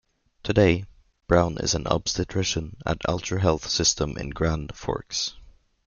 Today, 0.41 0.85
Brown 1.27 1.59
is 1.59 1.75
an 1.75 1.85
obstetrician 1.85 2.75
at 2.87 3.01
Altru 3.07 3.39
Health 3.39 3.69
System 3.69 4.17
in 4.17 4.31
Grand 4.31 4.75
Forks. 4.75 5.35